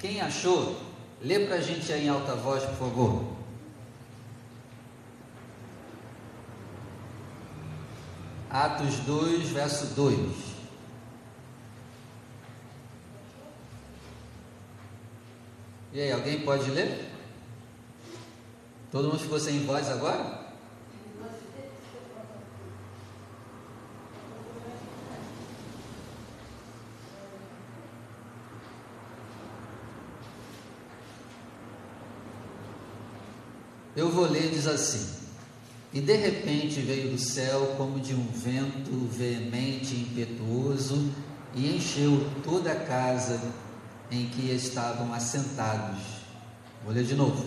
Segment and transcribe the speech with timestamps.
[0.00, 0.80] Quem achou,
[1.20, 3.36] lê para a gente aí em alta voz, por favor.
[8.48, 10.50] Atos 2, verso 2.
[15.92, 17.10] E aí, alguém pode ler?
[18.90, 20.39] Todo mundo ficou sem voz agora?
[34.00, 35.06] Eu vou ler, diz assim:
[35.92, 41.12] E de repente veio do céu como de um vento veemente e impetuoso
[41.54, 43.38] e encheu toda a casa
[44.10, 46.00] em que estavam assentados.
[46.82, 47.44] Vou ler de novo.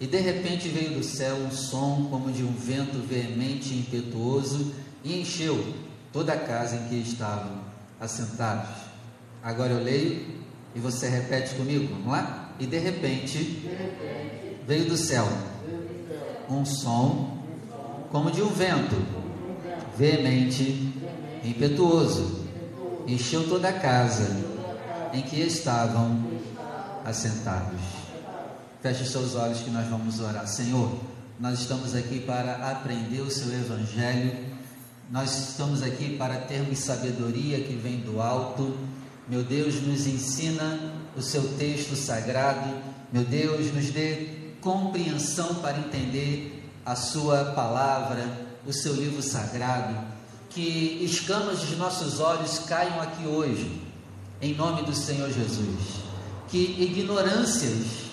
[0.00, 4.74] E de repente veio do céu um som como de um vento veemente e impetuoso
[5.04, 5.72] e encheu
[6.12, 7.60] toda a casa em que estavam
[8.00, 8.74] assentados.
[9.40, 10.34] Agora eu leio
[10.74, 12.56] e você repete comigo, vamos lá?
[12.58, 13.62] E de repente
[14.66, 15.26] veio do céu
[16.50, 17.38] um som
[18.10, 18.96] como de um vento
[19.96, 20.92] veemente
[21.44, 22.44] impetuoso,
[23.06, 24.36] encheu toda a casa
[25.12, 26.24] em que estavam
[27.04, 27.80] assentados.
[28.82, 30.46] Feche seus olhos que nós vamos orar.
[30.46, 30.98] Senhor,
[31.38, 34.32] nós estamos aqui para aprender o seu evangelho.
[35.10, 38.76] Nós estamos aqui para termos sabedoria que vem do alto.
[39.28, 40.78] Meu Deus, nos ensina
[41.16, 42.74] o seu texto sagrado.
[43.12, 48.24] Meu Deus, nos dê compreensão para entender a sua palavra,
[48.66, 49.96] o seu livro sagrado.
[50.48, 53.80] Que escamas dos nossos olhos caiam aqui hoje,
[54.42, 56.00] em nome do Senhor Jesus.
[56.48, 58.10] Que ignorâncias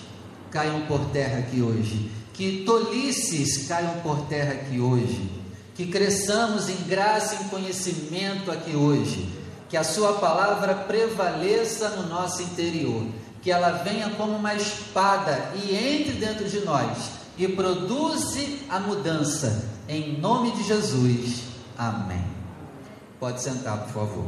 [0.50, 5.28] caiam por terra aqui hoje, que tolices caiam por terra aqui hoje,
[5.74, 9.28] que cresçamos em graça e em conhecimento aqui hoje,
[9.68, 13.04] que a Sua palavra prevaleça no nosso interior,
[13.42, 19.70] que ela venha como uma espada e entre dentro de nós e produza a mudança,
[19.88, 21.44] em nome de Jesus.
[21.76, 22.24] Amém.
[23.20, 24.26] Pode sentar, por favor.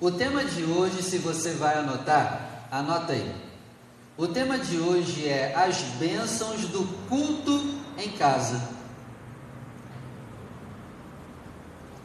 [0.00, 3.34] O tema de hoje, se você vai anotar, anota aí.
[4.16, 8.60] O tema de hoje é as bênçãos do culto em casa.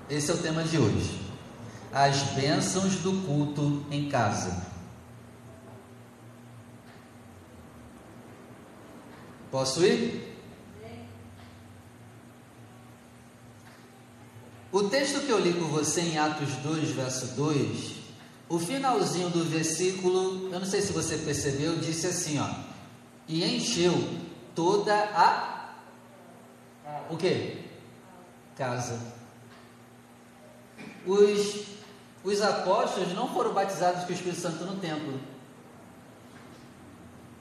[0.10, 1.23] Esse é o tema de hoje.
[1.94, 4.66] As bênçãos do culto em casa.
[9.52, 10.34] Posso ir?
[14.72, 17.94] O texto que eu li com você em Atos 2, verso 2,
[18.50, 22.50] o finalzinho do versículo, eu não sei se você percebeu, disse assim, ó,
[23.28, 23.94] e encheu
[24.56, 25.54] toda a
[27.10, 27.60] o que?
[28.56, 29.00] Casa.
[31.06, 31.66] Os,
[32.24, 35.20] os apóstolos não foram batizados com o Espírito Santo no templo.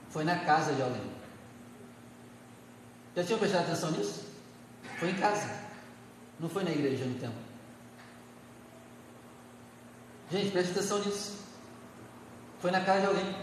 [0.09, 1.13] Foi na casa de alguém.
[3.15, 4.25] Já tinham prestado atenção nisso?
[4.99, 5.49] Foi em casa.
[6.39, 7.39] Não foi na igreja, no templo.
[10.29, 11.37] Gente, preste atenção nisso.
[12.59, 13.35] Foi na casa de alguém.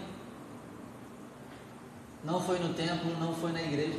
[2.23, 3.99] Não foi no templo, não foi na igreja.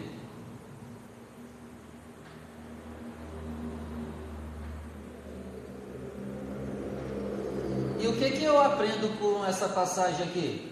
[8.11, 10.69] O que, que eu aprendo com essa passagem aqui?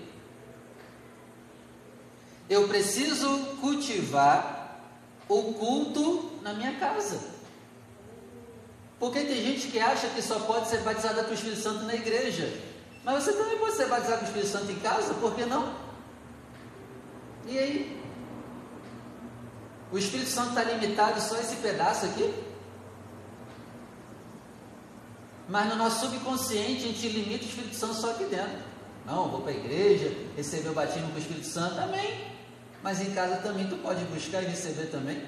[2.49, 3.29] Eu preciso
[3.61, 4.81] cultivar
[5.27, 7.19] o culto na minha casa.
[8.99, 11.95] Porque tem gente que acha que só pode ser batizada com o Espírito Santo na
[11.95, 12.51] igreja.
[13.03, 15.73] Mas você também pode ser batizado com o Espírito Santo em casa, por que não?
[17.47, 18.03] E aí?
[19.91, 22.33] O Espírito Santo está limitado só a esse pedaço aqui?
[25.49, 28.59] Mas no nosso subconsciente a gente limita o Espírito Santo só aqui dentro.
[29.05, 32.27] Não, vou para a igreja, receber o batismo com o Espírito Santo, amém.
[32.83, 35.27] Mas em casa também tu pode buscar e receber também.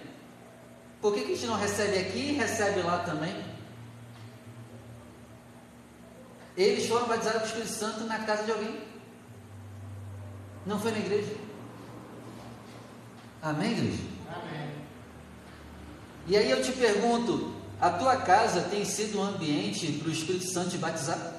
[1.02, 3.36] Por que, que a gente não recebe aqui e recebe lá também?
[6.56, 8.80] Eles foram batizados com o Espírito Santo na casa de alguém.
[10.68, 11.36] Não foi na igreja.
[13.42, 14.04] Amém, igreja?
[14.30, 14.70] Amém.
[16.28, 20.48] E aí eu te pergunto: a tua casa tem sido um ambiente para o Espírito
[20.52, 21.34] Santo te batizar?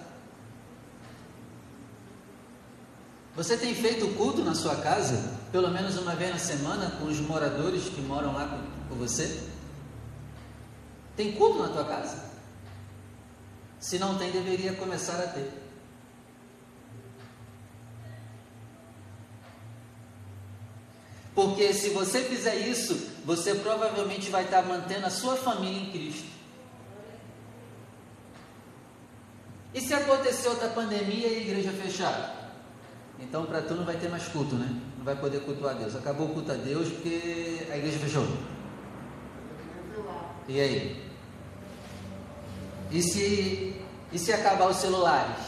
[3.36, 7.20] Você tem feito culto na sua casa, pelo menos uma vez na semana, com os
[7.20, 9.40] moradores que moram lá com, com você?
[11.16, 12.32] Tem culto na tua casa?
[13.78, 15.61] Se não tem, deveria começar a ter.
[21.34, 26.26] Porque se você fizer isso, você provavelmente vai estar mantendo a sua família em Cristo.
[29.74, 32.52] E se acontecer outra pandemia e a igreja fechar?
[33.18, 34.68] Então para tu não vai ter mais culto, né?
[34.98, 35.96] Não vai poder cultuar a Deus.
[35.96, 38.26] Acabou o culto a Deus porque a igreja fechou.
[40.48, 41.02] E aí?
[42.90, 43.80] E se,
[44.12, 45.38] e se acabar os celulares?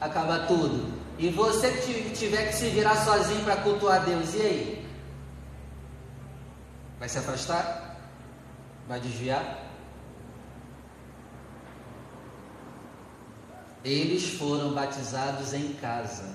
[0.00, 0.92] Acabar tudo?
[1.18, 1.72] E você
[2.14, 4.86] tiver que se virar sozinho para cultuar a Deus, e aí?
[7.02, 7.96] Vai se afastar?
[8.86, 9.58] Vai desviar?
[13.84, 16.32] Eles foram batizados em casa.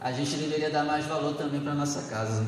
[0.00, 2.46] A gente deveria dar mais valor também para nossa casa.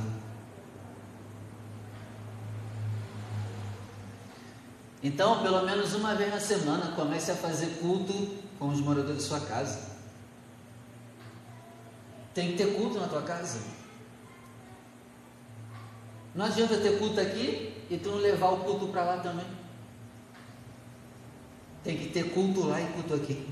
[5.02, 8.14] Então, pelo menos uma vez na semana, comece a fazer culto
[8.58, 9.80] com os moradores de sua casa.
[12.32, 13.81] Tem que ter culto na tua casa.
[16.34, 19.46] Não adianta ter culto aqui e tu não levar o culto para lá também.
[21.84, 23.46] Tem que ter culto lá e culto aqui.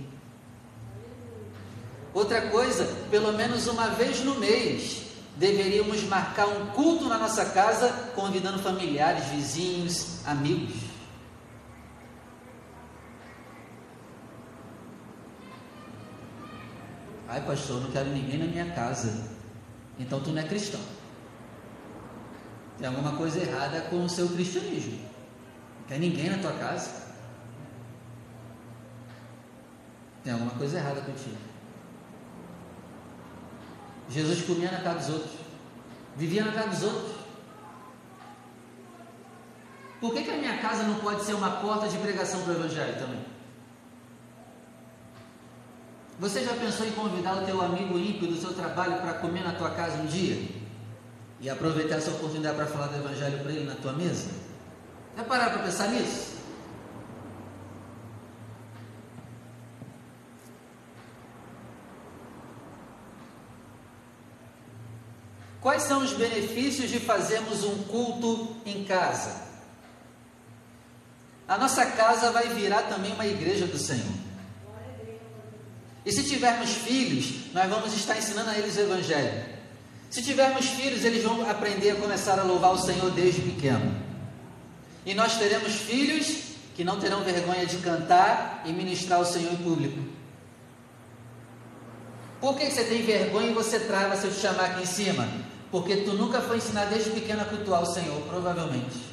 [2.14, 5.02] Outra coisa, pelo menos uma vez no mês,
[5.36, 10.74] deveríamos marcar um culto na nossa casa, convidando familiares, vizinhos, amigos.
[17.28, 19.28] Ai, pastor, não quero ninguém na minha casa.
[19.98, 20.80] Então tu não é cristão.
[22.80, 24.98] Tem alguma coisa errada com o seu cristianismo.
[25.80, 26.90] Não quer ninguém na tua casa.
[30.24, 31.36] Tem alguma coisa errada contigo.
[34.08, 35.32] Jesus comia na casa dos outros,
[36.16, 37.16] vivia na casa dos outros.
[40.00, 42.56] Por que, que a minha casa não pode ser uma porta de pregação para o
[42.56, 43.24] Evangelho também?
[46.18, 49.52] Você já pensou em convidar o teu amigo ímpio do seu trabalho para comer na
[49.52, 50.59] tua casa um dia?
[51.40, 54.28] E aproveitar essa oportunidade para falar do Evangelho para ele na tua mesa?
[55.16, 56.38] Já pararam para pensar nisso?
[65.60, 69.48] Quais são os benefícios de fazermos um culto em casa?
[71.46, 74.30] A nossa casa vai virar também uma igreja do Senhor.
[76.04, 79.49] E se tivermos filhos, nós vamos estar ensinando a eles o Evangelho.
[80.10, 83.94] Se tivermos filhos, eles vão aprender a começar a louvar o Senhor desde pequeno.
[85.06, 89.56] E nós teremos filhos que não terão vergonha de cantar e ministrar o Senhor em
[89.56, 90.00] público.
[92.40, 95.28] Por que você tem vergonha e você trava se eu te chamar aqui em cima?
[95.70, 99.09] Porque tu nunca foi ensinado desde pequeno a cultuar o Senhor, provavelmente.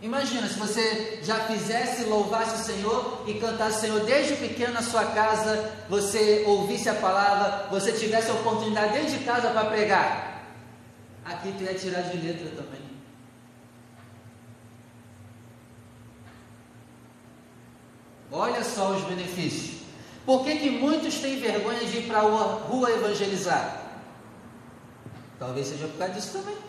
[0.00, 4.82] Imagina se você já fizesse, louvasse o Senhor e cantasse o Senhor desde pequeno na
[4.82, 10.44] sua casa, você ouvisse a palavra, você tivesse a oportunidade dentro de casa para pregar.
[11.24, 12.80] Aqui tu ia tirar de letra também.
[18.30, 19.78] Olha só os benefícios.
[20.24, 23.82] Por que, que muitos têm vergonha de ir para a rua evangelizar?
[25.38, 26.67] Talvez seja por causa disso também.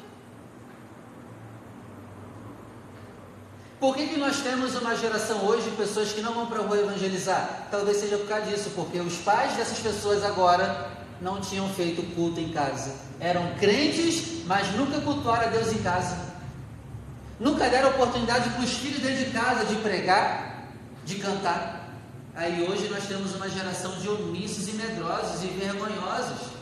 [3.80, 6.64] Por que, que nós temos uma geração hoje de pessoas que não vão para a
[6.64, 7.68] rua evangelizar?
[7.72, 10.90] Talvez seja por causa disso, porque os pais dessas pessoas agora
[11.22, 12.94] não tinham feito culto em casa.
[13.22, 16.18] Eram crentes, mas nunca cultuaram a Deus em casa.
[17.40, 20.66] Nunca deram oportunidade para os filhos dentro de casa de pregar,
[21.06, 21.90] de cantar.
[22.36, 26.59] Aí hoje nós temos uma geração de omissos e medrosos e vergonhosos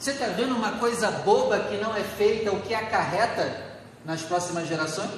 [0.00, 3.66] Você está vendo uma coisa boba que não é feita, o que acarreta
[4.02, 5.10] nas próximas gerações?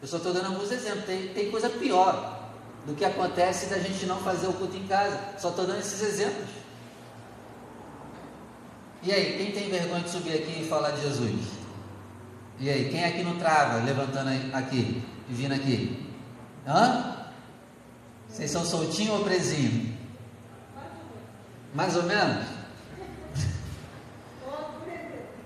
[0.00, 2.38] Eu só estou dando alguns exemplos, tem, tem coisa pior
[2.86, 5.18] do que acontece da gente não fazer o culto em casa.
[5.36, 6.48] Só estou dando esses exemplos.
[9.02, 11.44] E aí, quem tem vergonha de subir aqui e falar de Jesus?
[12.60, 16.08] E aí, quem aqui não trava, levantando aqui e vindo aqui?
[16.64, 17.16] Hã?
[18.28, 19.92] Vocês são soltinho ou presinho?
[21.74, 22.61] Mais ou menos?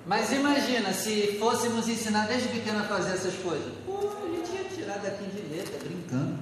[0.07, 3.73] Mas imagina se fôssemos ensinar desde pequeno a fazer essas coisas.
[3.85, 6.39] Pô, a gente ia tirar de letra, brincando.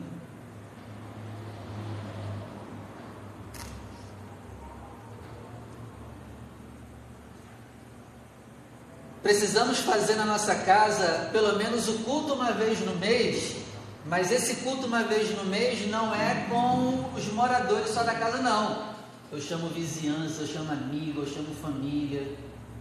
[9.23, 13.57] Precisamos fazer na nossa casa pelo menos o culto uma vez no mês,
[14.05, 18.43] mas esse culto uma vez no mês não é com os moradores só da casa,
[18.43, 18.93] não.
[19.33, 22.29] Eu chamo vizinhança, eu chamo amigo, eu chamo família.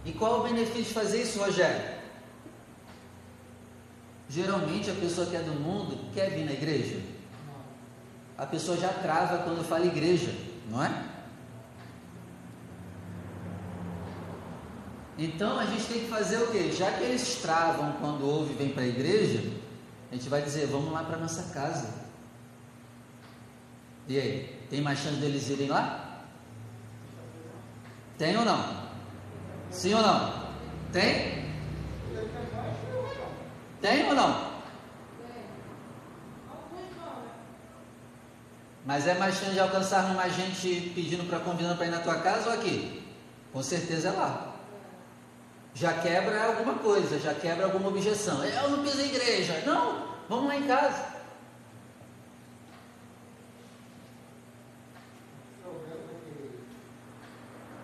[0.04, 1.94] E qual o benefício de fazer isso, Rogério?
[4.28, 7.00] Geralmente a pessoa que é do mundo quer vir na igreja.
[8.36, 10.34] A pessoa já trava quando fala igreja,
[10.68, 11.04] não é?
[15.16, 16.72] Então a gente tem que fazer o quê?
[16.72, 19.52] Já que eles travam quando ouve e vem para a igreja,
[20.10, 21.88] a gente vai dizer, vamos lá para nossa casa.
[24.08, 26.24] E aí, tem mais chance deles irem lá?
[28.18, 28.83] Tem ou não?
[29.74, 30.32] Sim ou não?
[30.92, 31.44] Tem?
[33.82, 34.54] Tem ou não?
[38.86, 42.20] Mas é mais chance de alcançar mais gente pedindo para convidando para ir na tua
[42.20, 43.02] casa ou aqui?
[43.52, 44.54] Com certeza é lá.
[45.74, 48.44] Já quebra alguma coisa, já quebra alguma objeção.
[48.44, 49.64] Eu não piso em igreja.
[49.66, 51.14] Não, vamos lá em casa.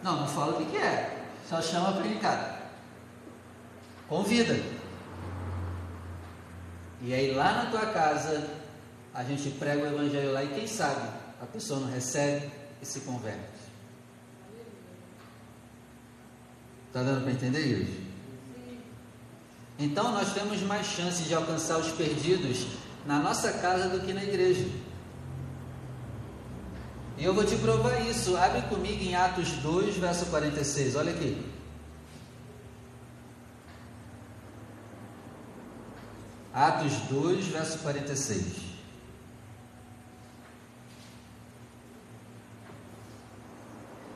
[0.02, 1.19] Não, não fala o que, é.
[1.50, 2.60] Só chama para casa.
[4.08, 4.56] Convida.
[7.02, 8.48] E aí lá na tua casa
[9.12, 11.08] a gente prega o evangelho lá e quem sabe
[11.42, 12.48] a pessoa não recebe
[12.80, 13.40] e se converte.
[16.86, 18.00] Está dando para entender isso?
[19.76, 22.64] Então nós temos mais chance de alcançar os perdidos
[23.04, 24.68] na nossa casa do que na igreja.
[27.20, 28.34] E eu vou te provar isso.
[28.36, 30.96] Abre comigo em Atos 2, verso 46.
[30.96, 31.44] Olha aqui.
[36.52, 38.70] Atos 2, verso 46.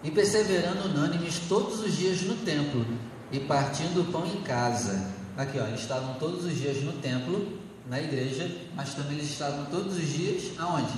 [0.04, 2.84] e perseverando unânimes todos os dias no templo
[3.32, 5.10] e partindo o pão em casa.
[5.34, 7.58] Aqui, ó, eles estavam todos os dias no templo,
[7.88, 10.92] na igreja, mas também eles estavam todos os dias aonde?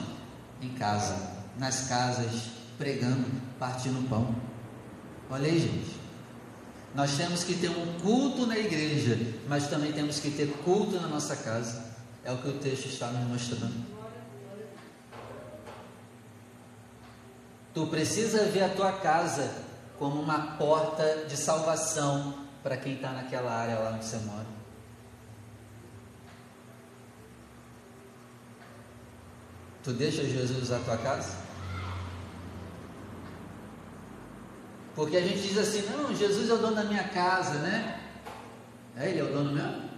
[0.61, 3.25] Em casa, nas casas, pregando,
[3.59, 4.35] partindo pão.
[5.31, 5.97] Olha aí, gente.
[6.95, 11.09] Nós temos que ter um culto na igreja, mas também temos que ter culto na
[11.09, 11.85] nossa casa.
[12.25, 13.85] É o que o texto está nos mostrando.
[17.75, 19.53] Tu precisa ver a tua casa
[19.99, 24.47] como uma porta de salvação para quem está naquela área lá onde você mora.
[29.85, 31.46] Tu deixa Jesus usar a tua casa?
[34.97, 38.01] Porque a gente diz assim, não, Jesus é o dono da minha casa, né?
[38.97, 39.91] É, ele é o dono mesmo?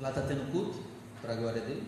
[0.00, 0.82] Lá está tendo culto
[1.20, 1.86] para a glória dele?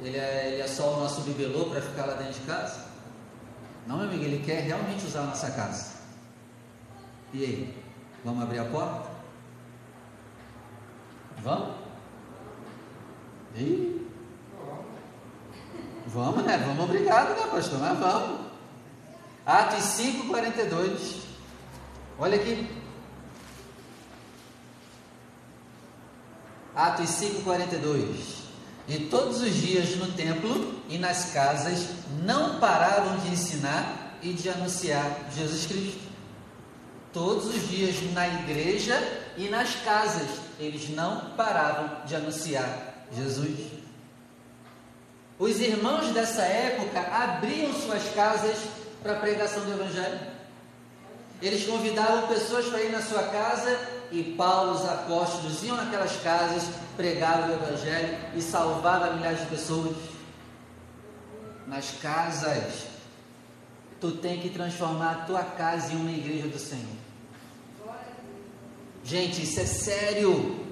[0.00, 2.84] Ele é, ele é só o nosso bibelô para ficar lá dentro de casa?
[3.86, 5.94] Não, meu amigo, ele quer realmente usar a nossa casa.
[7.32, 7.84] E aí?
[8.24, 9.08] Vamos abrir a porta?
[11.44, 11.76] Vamos?
[13.54, 14.04] E...
[16.14, 16.56] Vamos, né?
[16.64, 17.80] Vamos, obrigado, né, pastor?
[17.80, 18.46] Mas vamos.
[19.44, 21.16] Atos 5, 42.
[22.16, 22.70] Olha aqui.
[26.72, 28.44] Atos 5, 42.
[28.86, 31.88] E todos os dias no templo e nas casas
[32.22, 36.12] não paravam de ensinar e de anunciar Jesus Cristo.
[37.12, 38.96] Todos os dias na igreja
[39.36, 40.28] e nas casas
[40.60, 43.83] eles não paravam de anunciar Jesus.
[45.44, 48.56] Os irmãos dessa época abriam suas casas
[49.02, 50.18] para a pregação do Evangelho.
[51.42, 53.78] Eles convidavam pessoas para ir na sua casa
[54.10, 56.62] e Paulo, os apóstolos iam naquelas casas,
[56.96, 59.94] pregavam o Evangelho e salvavam milhares de pessoas.
[61.66, 62.86] Nas casas,
[64.00, 66.96] tu tem que transformar a tua casa em uma igreja do Senhor.
[69.04, 70.63] Gente, isso é sério.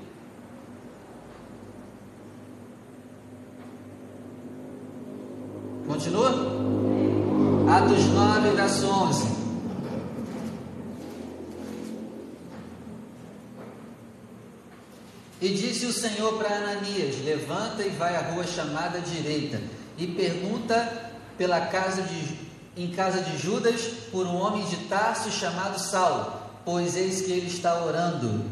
[5.93, 6.31] Continua?
[7.69, 9.43] Atos 9, verso 11.
[15.43, 19.61] E disse o Senhor para Ananias: Levanta e vai à rua chamada direita,
[19.99, 22.39] e pergunta pela casa de,
[22.75, 26.33] em casa de Judas por um homem de Tarso chamado Saulo,
[26.65, 28.47] pois eis que ele está orando.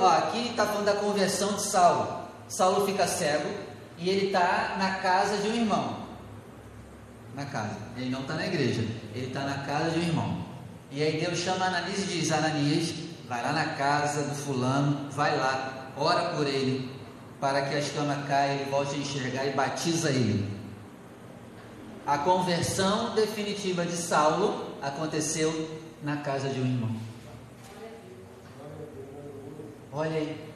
[0.00, 2.22] Ó, aqui está falando da conversão de Saulo.
[2.48, 3.71] Saulo fica cego
[4.02, 5.96] e ele está na casa de um irmão.
[7.36, 7.76] Na casa.
[7.96, 8.82] Ele não está na igreja.
[9.14, 10.44] Ele está na casa de um irmão.
[10.90, 12.94] E aí Deus chama Ananias e diz: Ananias,
[13.28, 16.90] vai lá na casa do fulano, vai lá, ora por ele,
[17.40, 20.50] para que a escama caia, ele volte a enxergar e batiza ele.
[22.04, 26.96] A conversão definitiva de Saulo aconteceu na casa de um irmão.
[29.92, 30.51] Olha aí.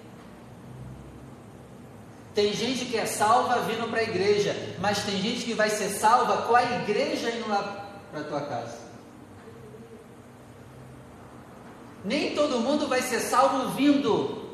[2.36, 5.88] Tem gente que é salva vindo para a igreja, mas tem gente que vai ser
[5.88, 8.76] salva com a igreja indo lá para a tua casa.
[12.04, 14.50] Nem todo mundo vai ser salvo vindo,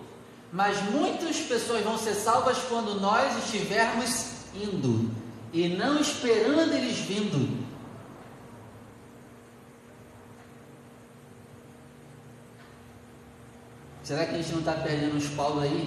[0.52, 5.10] mas muitas pessoas vão ser salvas quando nós estivermos indo.
[5.52, 7.62] e não esperando eles vindo.
[14.02, 15.84] Será que a gente não está perdendo os Paulo aí em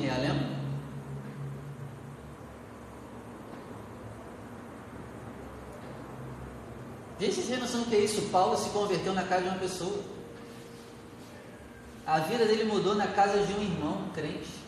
[7.20, 8.30] Gente, vocês têm noção do que é isso?
[8.30, 10.04] Paulo se converteu na casa de uma pessoa.
[12.06, 14.66] A vida dele mudou na casa de um irmão um crente.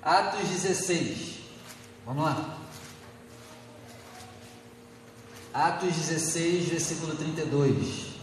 [0.00, 1.40] Atos 16.
[2.06, 2.58] Vamos lá.
[5.52, 8.13] Atos 16, versículo 32.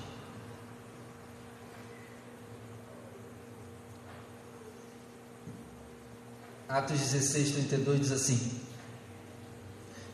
[6.71, 8.39] Atos 16, 32 diz assim: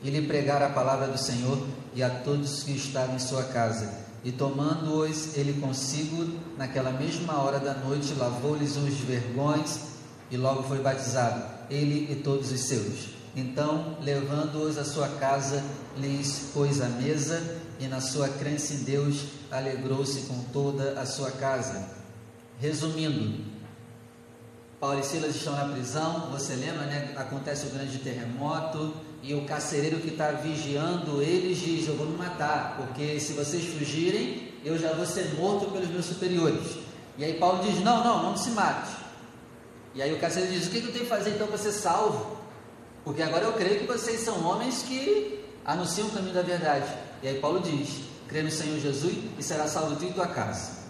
[0.02, 3.88] E lhe pregara a palavra do Senhor e a todos que estavam em sua casa.
[4.24, 9.82] E tomando-os ele consigo, naquela mesma hora da noite, lavou-lhes os vergões
[10.32, 13.10] e logo foi batizado, ele e todos os seus.
[13.36, 15.64] Então, levando-os à sua casa,
[15.96, 17.40] lhes pôs a mesa
[17.80, 21.88] e, na sua crença em Deus, alegrou-se com toda a sua casa.
[22.60, 23.46] Resumindo,
[24.80, 27.12] Paulo e Silas estão na prisão, você lembra, né?
[27.16, 28.94] Acontece o grande terremoto
[29.24, 33.66] e o carcereiro que está vigiando eles diz: Eu vou me matar, porque se vocês
[33.66, 36.78] fugirem, eu já vou ser morto pelos meus superiores.
[37.18, 38.92] E aí Paulo diz: Não, não, não se mate.
[39.96, 42.38] E aí o carcereiro diz: O que eu tenho que fazer então para ser salvo?
[43.04, 46.88] Porque agora eu creio que vocês são homens que anunciam o caminho da verdade.
[47.24, 50.87] E aí Paulo diz: Crê no Senhor Jesus e será salvo tu e tua casa.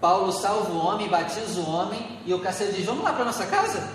[0.00, 3.46] Paulo salva o homem, batiza o homem, e o carcereiro diz: Vamos lá para nossa
[3.46, 3.88] casa?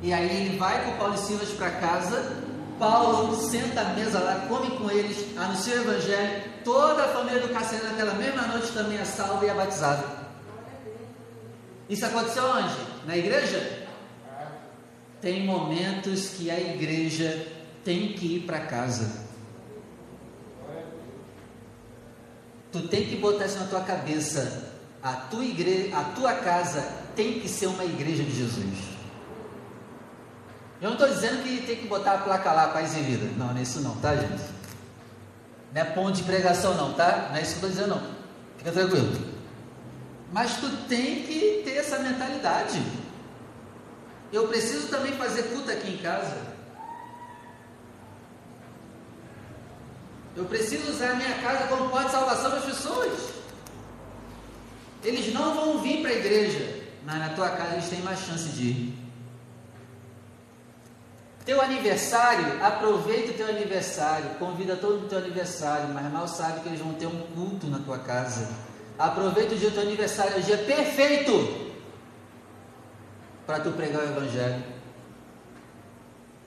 [0.00, 2.42] E aí ele vai com Paulo e Silas para casa.
[2.78, 6.42] Paulo senta à mesa lá, come com eles, anuncia o evangelho.
[6.64, 10.04] Toda a família do carcereiro naquela mesma noite também é salva e é batizada.
[11.88, 12.74] Isso aconteceu onde?
[13.06, 13.86] Na igreja?
[15.20, 17.46] Tem momentos que a igreja
[17.84, 19.22] tem que ir para casa.
[22.72, 24.71] Tu tem que botar isso na tua cabeça.
[25.02, 26.80] A tua igreja, a tua casa
[27.16, 28.92] tem que ser uma igreja de Jesus.
[30.80, 33.26] Eu não estou dizendo que tem que botar a placa lá, paz e vida.
[33.36, 34.42] Não, não é isso não, tá, gente?
[35.72, 37.28] Não é ponto de pregação não, tá?
[37.30, 38.02] Não é isso que eu estou dizendo não.
[38.58, 39.32] Fica tranquilo.
[40.32, 42.82] Mas tu tem que ter essa mentalidade.
[44.32, 46.36] Eu preciso também fazer culto aqui em casa.
[50.34, 53.31] Eu preciso usar a minha casa como porta de salvação das pessoas.
[55.04, 58.48] Eles não vão vir para a igreja, mas na tua casa eles têm mais chance
[58.50, 58.98] de ir.
[61.44, 66.68] Teu aniversário, aproveita o teu aniversário, convida todo mundo teu aniversário, mas mal sabe que
[66.68, 68.48] eles vão ter um culto na tua casa.
[68.96, 71.72] Aproveita o dia do teu aniversário, é o dia perfeito
[73.44, 74.62] para tu pregar o evangelho.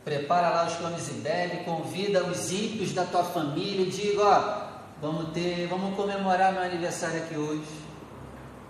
[0.06, 4.68] Prepara lá os clones e bebe, convida os ímpios da tua família e diga, ó,
[5.02, 7.86] vamos ter, vamos comemorar meu aniversário aqui hoje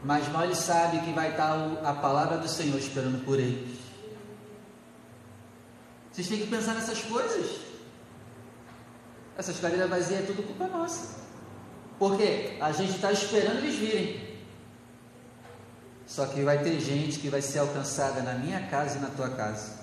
[0.06, 3.80] mas mal ele sabe que vai estar a palavra do Senhor esperando por eles.
[6.12, 7.60] Vocês têm que pensar nessas coisas.
[9.36, 11.16] Essas cadeiras vazias é tudo culpa nossa.
[11.98, 14.38] Porque a gente está esperando eles virem.
[16.06, 19.32] Só que vai ter gente que vai ser alcançada na minha casa e na tua
[19.32, 19.74] casa.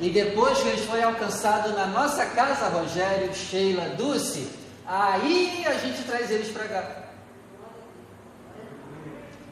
[0.00, 4.50] E depois que eles forem alcançados na nossa casa, Rogério, Sheila, Dulce,
[4.84, 7.03] aí a gente traz eles para cá.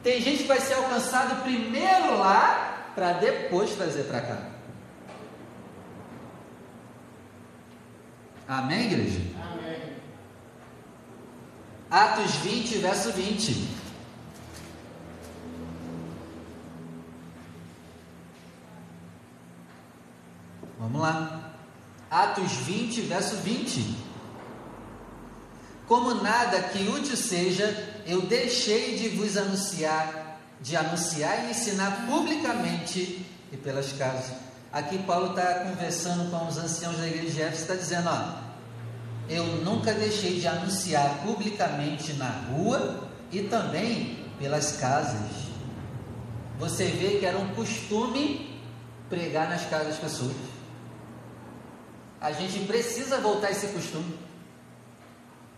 [0.03, 4.37] Tem gente que vai ser alcançado primeiro lá, para depois trazer para cá.
[8.45, 9.21] Amém, igreja?
[9.41, 9.93] Amém.
[11.89, 13.67] Atos 20, verso 20.
[20.77, 21.53] Vamos lá.
[22.11, 24.12] Atos 20, verso 20.
[25.87, 27.65] Como nada que útil seja,
[28.05, 34.33] eu deixei de vos anunciar, de anunciar e ensinar publicamente e pelas casas.
[34.71, 38.43] Aqui Paulo está conversando com os anciãos da igreja de Éfeso, está dizendo, ó,
[39.29, 45.53] eu nunca deixei de anunciar publicamente na rua e também pelas casas.
[46.59, 48.61] Você vê que era um costume
[49.09, 50.35] pregar nas casas das pessoas.
[52.19, 54.17] A gente precisa voltar esse costume.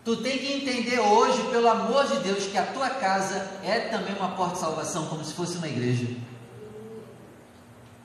[0.06, 4.16] Tu tem que entender hoje, pelo amor de Deus, que a tua casa é também
[4.16, 6.16] uma porta de salvação, como se fosse uma igreja.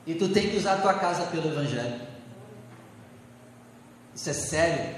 [0.07, 2.01] E tu tem que usar a tua casa pelo Evangelho.
[4.15, 4.97] Isso é sério.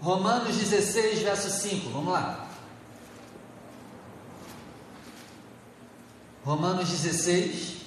[0.00, 2.48] Romanos 16, verso 5, vamos lá.
[6.44, 7.78] Romanos 16,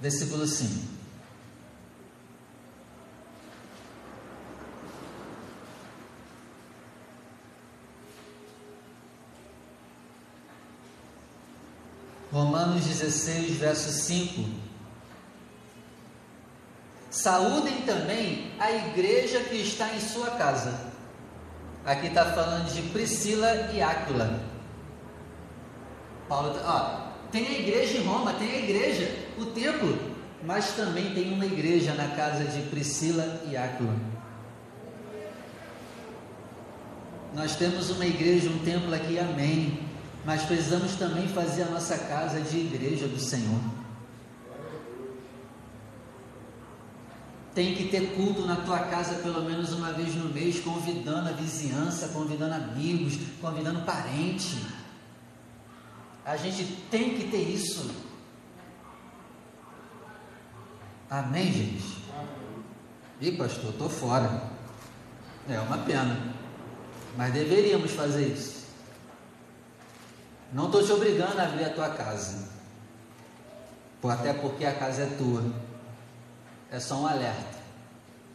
[0.00, 0.97] versículo 5.
[12.30, 14.44] Romanos 16, verso 5.
[17.10, 20.78] Saúdem também a igreja que está em sua casa.
[21.86, 24.40] Aqui está falando de Priscila e Áquila.
[26.28, 29.98] Paulo, ó, tem a igreja em Roma, tem a igreja, o templo,
[30.42, 33.96] mas também tem uma igreja na casa de Priscila e Áquila.
[37.34, 39.87] Nós temos uma igreja, um templo aqui, amém
[40.24, 43.60] mas precisamos também fazer a nossa casa de igreja do Senhor.
[47.54, 51.32] Tem que ter culto na tua casa pelo menos uma vez no mês, convidando a
[51.32, 54.64] vizinhança, convidando amigos, convidando parente.
[56.24, 57.90] A gente tem que ter isso.
[61.10, 61.98] Amém, gente?
[63.20, 64.42] Ih, pastor, estou fora.
[65.48, 66.34] É uma pena.
[67.16, 68.57] Mas deveríamos fazer isso.
[70.52, 72.48] Não estou te obrigando a abrir a tua casa,
[74.02, 75.44] até porque a casa é tua.
[76.70, 77.58] É só um alerta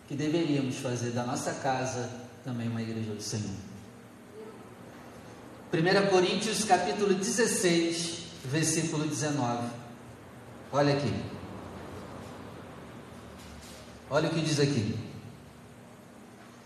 [0.08, 2.10] que deveríamos fazer da nossa casa
[2.44, 3.56] também uma igreja do Senhor.
[5.74, 9.68] 1 Coríntios capítulo 16, versículo 19.
[10.72, 11.14] Olha aqui.
[14.10, 14.96] Olha o que diz aqui.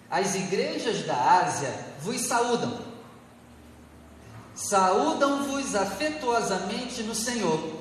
[0.09, 2.86] As igrejas da Ásia vos saúdam.
[4.57, 7.77] Saúdam-vos afetuosamente no Senhor.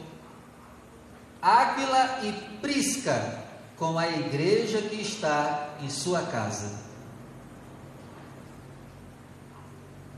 [1.40, 3.44] Áquila e Prisca,
[3.78, 6.70] com a igreja que está em sua casa.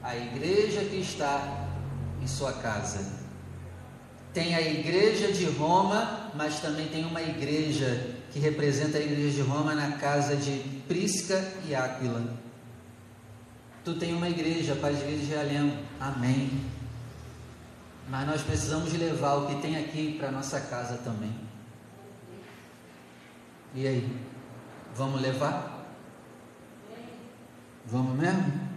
[0.03, 1.69] A igreja que está
[2.21, 3.07] em sua casa.
[4.35, 9.49] Tem a igreja de Roma, mas também tem uma igreja que representa a igreja de
[9.49, 12.38] Roma na casa de Prisca e Áquila.
[13.89, 15.79] Tu tem uma igreja, Paz de Igreja de Realengo.
[15.99, 16.63] Amém.
[18.07, 21.35] Mas nós precisamos levar o que tem aqui para nossa casa também.
[23.75, 24.19] E aí?
[24.95, 25.87] Vamos levar?
[27.87, 28.69] Vamos mesmo?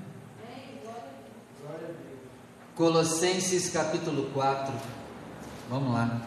[2.74, 4.74] Colossenses capítulo 4.
[5.70, 6.22] Vamos lá.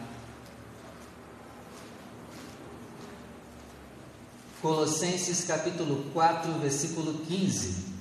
[4.61, 7.94] Colossenses capítulo 4, versículo 15.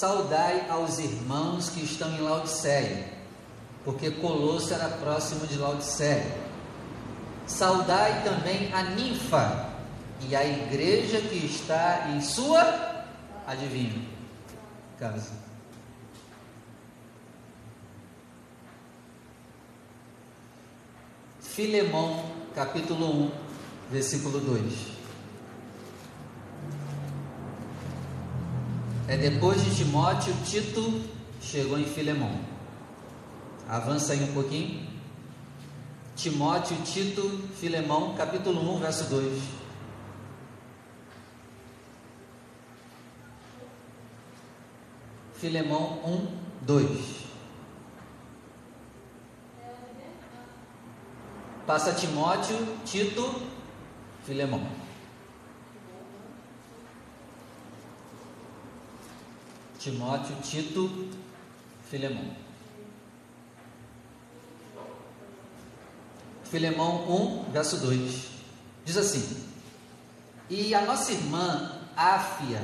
[0.00, 3.06] Saudai aos irmãos que estão em Laodiceia,
[3.84, 6.38] porque Colosso era próximo de Laodiceia.
[7.46, 9.68] Saudai também a ninfa
[10.26, 13.04] e a igreja que está em sua,
[13.46, 14.02] adivinha,
[14.98, 15.32] casa.
[21.42, 23.30] Filemão, capítulo 1,
[23.90, 24.99] versículo 2.
[29.10, 31.02] É depois de Timóteo, Tito
[31.42, 32.30] chegou em Filemão.
[33.68, 34.88] Avança aí um pouquinho.
[36.14, 37.22] Timóteo, Tito,
[37.58, 39.42] Filemão, capítulo 1, verso 2.
[45.34, 46.26] Filemão 1,
[46.60, 47.00] 2.
[51.66, 53.42] Passa Timóteo, Tito,
[54.24, 54.89] Filemão.
[59.80, 61.08] Timóteo, Tito,
[61.90, 62.36] Filemão.
[66.44, 68.26] Filemão 1, verso 2.
[68.84, 69.42] Diz assim:
[70.50, 72.60] E a nossa irmã Áfia,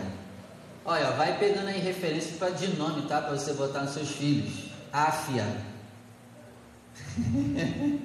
[0.84, 3.22] olha, vai pegando aí referência para de nome, tá?
[3.22, 4.66] Para você botar nos seus filhos.
[4.92, 5.46] Áfia.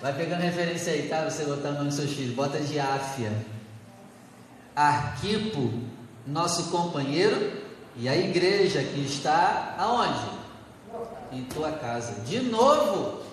[0.00, 1.28] vai pegando referência aí, tá?
[1.28, 2.36] Você botar o nome dos seus filhos.
[2.36, 3.32] Bota de Áfia.
[4.76, 5.72] Arquipo,
[6.24, 7.57] nosso companheiro
[7.98, 10.38] e a igreja que está aonde?
[11.32, 12.20] Em tua casa.
[12.20, 13.24] De novo.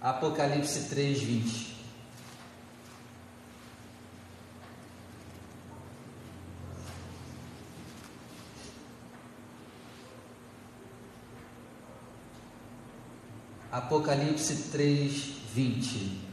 [0.00, 1.76] Apocalipse 3, 20.
[13.72, 15.12] Apocalipse 3,
[15.52, 16.27] 20.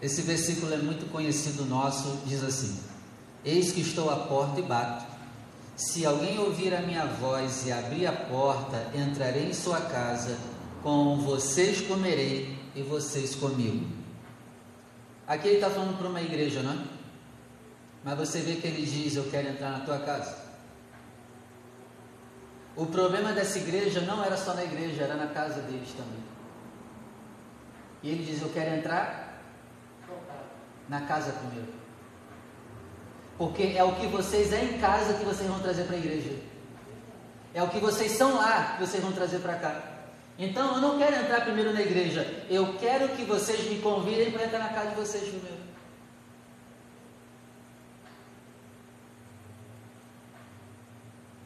[0.00, 2.78] Esse versículo é muito conhecido nosso, diz assim:
[3.44, 5.04] Eis que estou à porta e bato.
[5.76, 10.36] Se alguém ouvir a minha voz e abrir a porta, entrarei em sua casa,
[10.82, 13.86] com vocês comerei e vocês comigo.
[15.26, 16.78] Aqui ele está falando para uma igreja, não é?
[18.04, 20.36] Mas você vê que ele diz: Eu quero entrar na tua casa.
[22.76, 26.22] O problema dessa igreja não era só na igreja, era na casa deles também.
[28.04, 29.27] E ele diz: Eu quero entrar
[30.88, 31.72] na casa primeiro.
[33.36, 36.32] Porque é o que vocês é em casa que vocês vão trazer para a igreja.
[37.54, 39.82] É o que vocês são lá que vocês vão trazer para cá.
[40.38, 42.44] Então eu não quero entrar primeiro na igreja.
[42.48, 45.58] Eu quero que vocês me convidem para entrar na casa de vocês primeiro.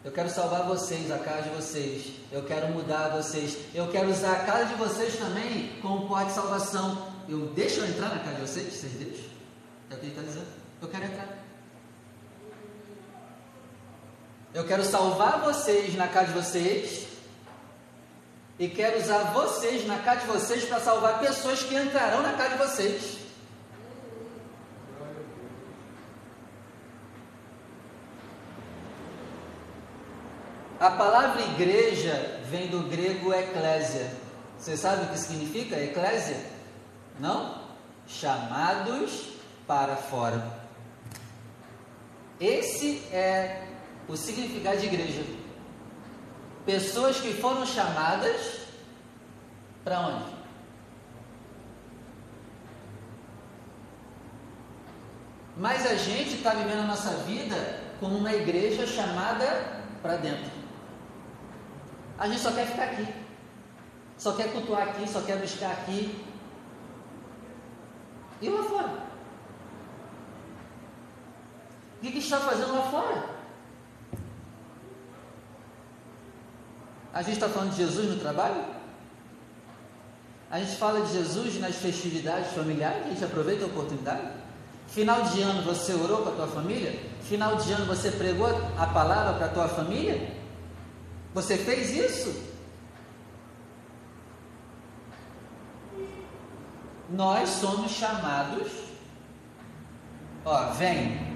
[0.04, 2.12] Eu quero salvar vocês, a casa de vocês.
[2.32, 3.56] Eu quero mudar vocês.
[3.72, 7.12] Eu quero usar a casa de vocês também como porta de salvação.
[7.28, 8.74] Eu deixo eu entrar na casa de vocês?
[8.74, 9.31] Vocês deixam?
[10.00, 10.46] É está dizendo.
[10.80, 11.28] Eu quero entrar.
[14.54, 17.06] Eu quero salvar vocês na casa de vocês
[18.58, 22.50] e quero usar vocês na casa de vocês para salvar pessoas que entrarão na casa
[22.50, 23.18] de vocês.
[30.80, 34.10] A palavra igreja vem do grego eclésia.
[34.58, 36.44] Você sabe o que significa eclésia?
[37.20, 37.62] Não?
[38.06, 39.32] Chamados
[39.66, 40.60] para fora.
[42.40, 43.68] Esse é
[44.08, 45.22] o significado de igreja.
[46.66, 48.60] Pessoas que foram chamadas
[49.84, 50.32] para onde?
[55.56, 60.50] Mas a gente está vivendo a nossa vida como uma igreja chamada para dentro.
[62.18, 63.06] A gente só quer ficar aqui,
[64.16, 66.24] só quer cultuar aqui, só quer buscar aqui.
[68.40, 69.01] E lá fora?
[72.02, 73.24] O que, que está fazendo lá fora?
[77.14, 78.60] A gente está falando de Jesus no trabalho?
[80.50, 84.32] A gente fala de Jesus nas festividades familiares, a gente aproveita a oportunidade?
[84.88, 86.98] Final de ano você orou para a tua família?
[87.22, 90.28] Final de ano você pregou a palavra para a tua família?
[91.32, 92.52] Você fez isso?
[97.10, 98.72] Nós somos chamados,
[100.44, 101.31] ó, vem,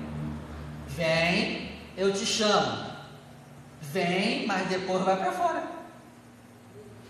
[0.96, 2.86] vem, eu te chamo.
[3.80, 5.62] Vem, mas depois vai para fora.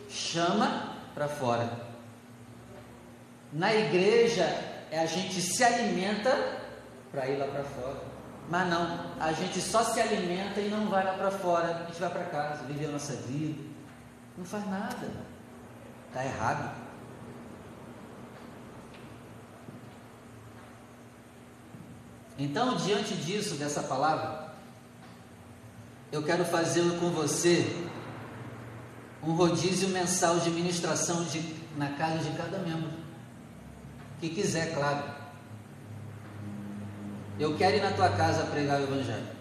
[0.09, 1.70] Chama para fora.
[3.53, 4.44] Na igreja,
[4.92, 6.61] a gente se alimenta
[7.11, 8.16] para ir lá para fora.
[8.49, 11.68] Mas não, a gente só se alimenta e não vai lá para fora.
[11.68, 13.62] A gente vai para casa, vive a nossa vida.
[14.37, 15.11] Não faz nada.
[16.09, 16.86] Está errado.
[22.38, 24.53] Então, diante disso, dessa palavra,
[26.12, 27.66] eu quero fazer com você
[29.22, 31.42] um rodízio mensal de ministração de,
[31.77, 32.90] na casa de cada membro.
[34.20, 35.03] Que quiser, claro.
[37.38, 39.37] Eu quero ir na tua casa pregar o Evangelho.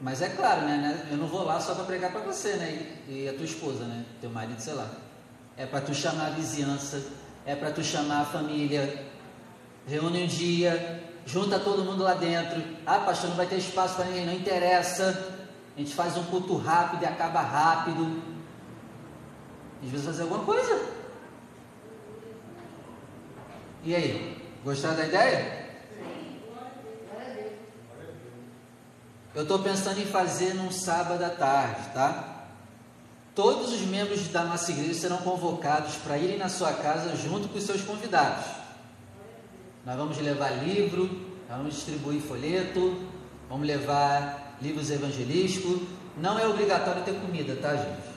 [0.00, 1.08] Mas é claro, né, né?
[1.10, 2.96] Eu não vou lá só para pregar para você, né?
[3.06, 4.06] E, e, a tua esposa, né?
[4.20, 4.90] Teu marido, sei lá.
[5.56, 7.02] É para tu chamar a vizinhança,
[7.44, 9.09] é para tu chamar a família.
[9.90, 12.62] Reúne um dia, junta todo mundo lá dentro.
[12.86, 15.34] Ah, pastor, não vai ter espaço para ninguém, não interessa.
[15.76, 18.22] A gente faz um culto rápido e acaba rápido.
[19.82, 20.80] Às vezes fazer alguma coisa.
[23.82, 24.40] E aí?
[24.62, 25.70] Gostaram da ideia?
[29.34, 32.44] Eu estou pensando em fazer num sábado à tarde, tá?
[33.34, 37.58] Todos os membros da nossa igreja serão convocados para irem na sua casa junto com
[37.58, 38.59] os seus convidados.
[39.84, 41.08] Nós vamos levar livro,
[41.48, 42.96] vamos distribuir folheto,
[43.48, 45.80] vamos levar livros evangelísticos.
[46.16, 48.10] Não é obrigatório ter comida, tá, gente?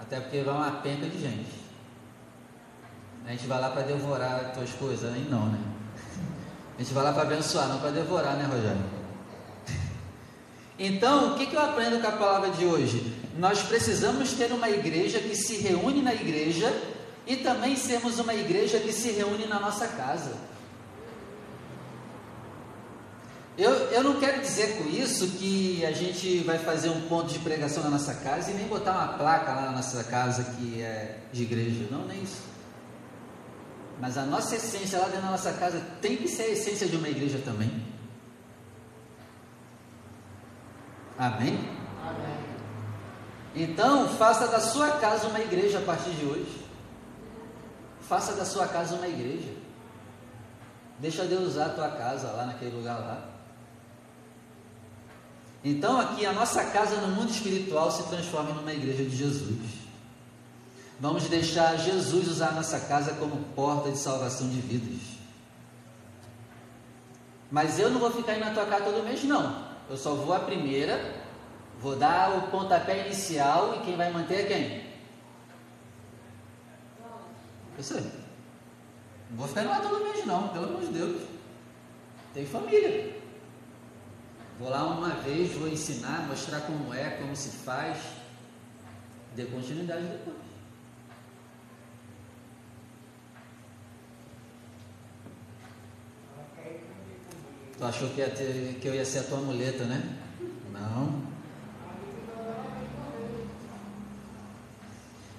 [0.00, 1.62] Até porque vai uma penca de gente.
[3.24, 5.58] A gente vai lá para devorar as tuas coisas, aí não, né?
[6.76, 9.02] A gente vai lá para abençoar, não para devorar, né, Rogério?
[10.78, 13.14] Então, o que, que eu aprendo com a palavra de hoje?
[13.38, 16.72] Nós precisamos ter uma igreja que se reúne na igreja
[17.24, 20.32] e também sermos uma igreja que se reúne na nossa casa.
[23.56, 27.38] Eu, eu não quero dizer com isso que a gente vai fazer um ponto de
[27.38, 31.18] pregação na nossa casa e nem botar uma placa lá na nossa casa que é
[31.32, 31.86] de igreja.
[31.90, 32.40] Não, nem isso.
[34.00, 36.96] Mas a nossa essência lá dentro da nossa casa tem que ser a essência de
[36.96, 37.70] uma igreja também.
[41.18, 41.58] Amém?
[42.02, 42.38] Amém.
[43.54, 46.66] Então, faça da sua casa uma igreja a partir de hoje.
[48.00, 49.52] Faça da sua casa uma igreja.
[50.98, 53.31] Deixa Deus usar a tua casa lá naquele lugar lá.
[55.64, 59.58] Então aqui a nossa casa no mundo espiritual se transforma numa igreja de Jesus.
[60.98, 65.00] Vamos deixar Jesus usar a nossa casa como porta de salvação de vidas.
[67.50, 69.64] Mas eu não vou ficar indo na tua casa todo mês, não.
[69.88, 71.22] Eu só vou a primeira,
[71.80, 74.92] vou dar o pontapé inicial e quem vai manter é quem?
[77.76, 77.94] Você.
[79.30, 81.22] Não vou ficar lá todo mês, não, pelo amor de Deus.
[82.34, 83.21] Tem família.
[84.58, 87.98] Vou lá uma vez, vou ensinar, mostrar como é, como se faz.
[89.34, 90.36] Dê continuidade depois.
[97.78, 100.16] Tu achou que, ter, que eu ia ser a tua muleta, né?
[100.70, 101.22] Não.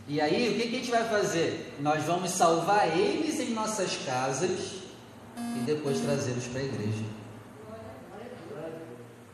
[0.08, 1.78] E aí, o que, que a gente vai fazer?
[1.80, 4.84] Nós vamos salvar eles em nossas casas
[5.38, 7.22] e depois trazê-los para a igreja.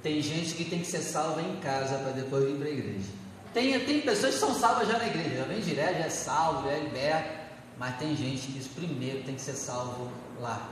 [0.01, 3.09] Tem gente que tem que ser salva em casa para depois vir para a igreja.
[3.53, 6.69] Tem, tem pessoas que são salvas já na igreja, já vem direto, já é salvo,
[6.69, 7.39] já é liberto.
[7.77, 10.67] Mas tem gente que primeiro tem que ser salvo lá,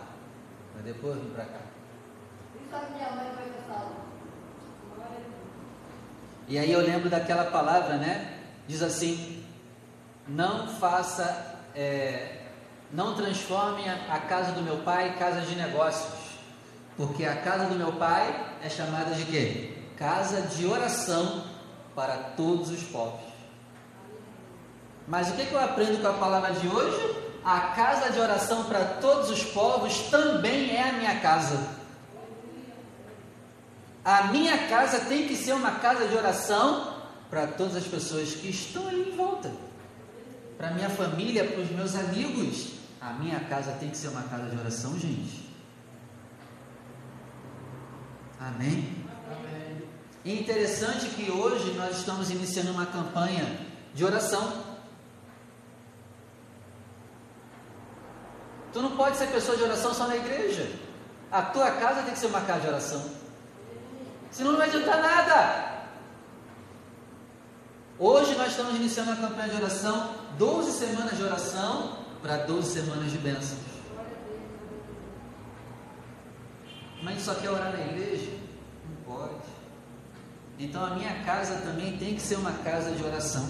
[0.73, 1.59] para depois vir para cá.
[6.47, 8.39] E aí eu lembro daquela palavra, né?
[8.67, 9.43] Diz assim:
[10.27, 12.41] não faça, é,
[12.91, 16.26] não transforme a casa do meu pai em casa de negócios,
[16.97, 19.73] porque a casa do meu pai é chamada de quê?
[19.95, 21.43] Casa de oração
[21.95, 23.21] para todos os povos.
[25.07, 27.15] Mas o que, que eu aprendo com a palavra de hoje?
[27.45, 31.77] A casa de oração para todos os povos também é a minha casa.
[34.03, 36.95] A minha casa tem que ser uma casa de oração
[37.29, 39.51] para todas as pessoas que estão ali em volta.
[40.57, 42.73] Para minha família, para os meus amigos.
[42.99, 45.26] A minha casa tem que ser uma casa de oração, gente.
[48.39, 49.05] Amém?
[49.31, 49.83] Amém.
[50.23, 53.59] E interessante que hoje nós estamos iniciando uma campanha
[53.93, 54.65] de oração.
[58.71, 60.69] Tu não pode ser pessoa de oração só na igreja.
[61.31, 63.09] A tua casa tem que ser uma casa de oração.
[64.31, 65.77] Senão não vai adiantar nada.
[67.99, 73.11] Hoje nós estamos iniciando uma campanha de oração, 12 semanas de oração para 12 semanas
[73.11, 73.59] de bênçãos.
[77.01, 78.26] Mas só quer orar na igreja?
[79.17, 79.57] Pode.
[80.59, 83.45] Então a minha casa também tem que ser uma casa de oração.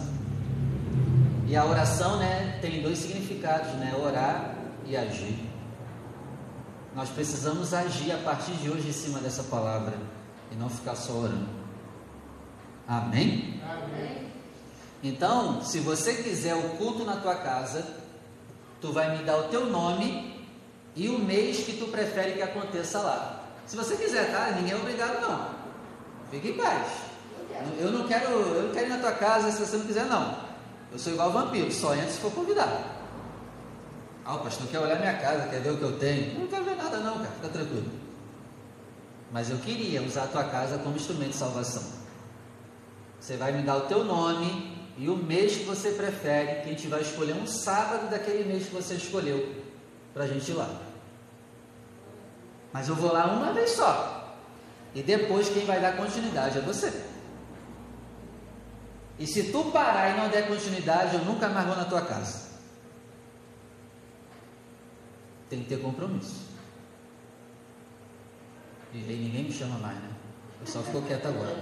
[1.46, 3.96] E a oração, né, tem dois significados, né?
[3.98, 5.40] Orar e agir.
[6.94, 9.94] Nós precisamos agir a partir de hoje em cima dessa palavra
[10.52, 11.48] e não ficar só orando.
[12.88, 13.62] Amém?
[13.64, 14.32] Amém.
[15.04, 17.86] Então, se você quiser o culto na tua casa,
[18.82, 20.46] tu vai me dar o teu nome
[20.96, 23.44] e o mês que tu prefere que aconteça lá.
[23.66, 24.52] Se você quiser, tá?
[24.52, 25.57] Ninguém é obrigado não.
[26.32, 26.88] Fique em paz.
[27.80, 30.38] Eu não quero, eu não quero ir na tua casa se você não quiser não.
[30.92, 32.84] Eu sou igual vampiro, só entra se for convidado.
[34.24, 36.34] Ah, o pastor quer olhar minha casa, quer ver o que eu tenho.
[36.34, 37.90] Eu não quero ver nada não, cara, fica tranquilo.
[39.32, 41.84] Mas eu queria usar a tua casa como instrumento de salvação.
[43.20, 46.74] Você vai me dar o teu nome e o mês que você prefere, que a
[46.74, 49.56] gente vai escolher um sábado daquele mês que você escolheu
[50.14, 50.70] para a gente ir lá.
[52.72, 54.17] Mas eu vou lá uma vez só.
[54.96, 56.92] E depois quem vai dar continuidade é você.
[59.20, 62.48] E se tu parar e não der continuidade, eu nunca mais vou na tua casa.
[65.50, 66.46] Tem que ter compromisso.
[68.94, 70.10] E aí ninguém me chama mais, né?
[70.56, 71.56] O pessoal ficou quieto agora.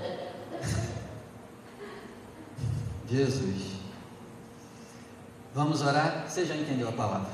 [3.09, 3.75] Jesus.
[5.53, 6.25] Vamos orar?
[6.27, 7.31] Você já entendeu a palavra?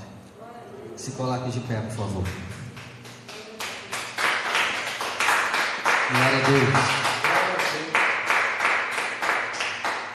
[0.95, 2.23] Se coloque de pé, por favor.
[6.12, 7.11] Glória a Deus.